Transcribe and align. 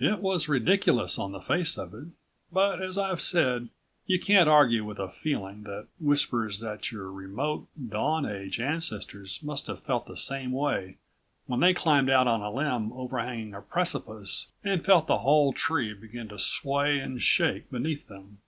It 0.00 0.18
was 0.18 0.48
ridiculous 0.48 1.16
on 1.16 1.30
the 1.30 1.40
face 1.40 1.78
of 1.78 1.94
it. 1.94 2.06
But, 2.50 2.82
as 2.82 2.98
I've 2.98 3.20
said, 3.20 3.68
you 4.04 4.18
can't 4.18 4.48
argue 4.48 4.84
with 4.84 4.98
a 4.98 5.08
feeling 5.08 5.62
that 5.62 5.86
whispers 6.00 6.58
that 6.58 6.90
your 6.90 7.08
remote, 7.08 7.68
dawn 7.88 8.26
age 8.26 8.58
ancestors 8.58 9.38
must 9.44 9.68
have 9.68 9.84
felt 9.84 10.06
the 10.06 10.16
same 10.16 10.50
way 10.50 10.96
when 11.46 11.60
they 11.60 11.72
climbed 11.72 12.10
out 12.10 12.26
on 12.26 12.40
a 12.40 12.50
limb 12.50 12.92
overhanging 12.94 13.54
a 13.54 13.62
precipice, 13.62 14.48
and 14.64 14.84
felt 14.84 15.06
the 15.06 15.18
whole 15.18 15.52
tree 15.52 15.94
begin 15.94 16.26
to 16.30 16.38
sway 16.40 16.98
and 16.98 17.22
shake 17.22 17.70
beneath 17.70 18.08
them. 18.08 18.38